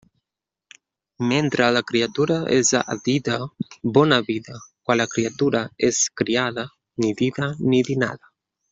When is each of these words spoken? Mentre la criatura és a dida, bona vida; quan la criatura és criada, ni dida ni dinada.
Mentre 1.31 1.67
la 1.75 1.83
criatura 1.91 2.37
és 2.57 2.71
a 2.79 2.97
dida, 3.09 3.37
bona 3.99 4.19
vida; 4.31 4.57
quan 4.87 5.01
la 5.05 5.09
criatura 5.15 5.65
és 5.93 6.01
criada, 6.23 6.69
ni 7.05 7.17
dida 7.25 7.53
ni 7.73 7.89
dinada. 7.95 8.31